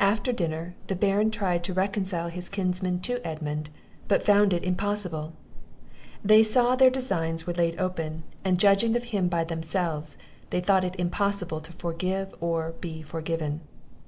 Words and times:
After 0.00 0.32
dinner, 0.32 0.74
the 0.88 0.96
Baron 0.96 1.30
tried 1.30 1.62
to 1.62 1.72
reconcile 1.72 2.26
his 2.26 2.48
kinsmen 2.48 2.98
to 3.02 3.24
Edmund; 3.24 3.70
but 4.08 4.24
found 4.24 4.52
it 4.52 4.64
impossible. 4.64 5.32
They 6.24 6.42
saw 6.42 6.74
their 6.74 6.90
designs 6.90 7.46
were 7.46 7.52
laid 7.52 7.80
open; 7.80 8.24
and, 8.44 8.58
judging 8.58 8.96
of 8.96 9.04
him 9.14 9.28
by 9.28 9.44
themselves, 9.44 10.18
thought 10.50 10.82
it 10.82 10.96
impossible 10.98 11.60
to 11.60 11.72
forgive 11.74 12.34
or 12.40 12.72
be 12.80 13.00
forgiven. 13.02 13.60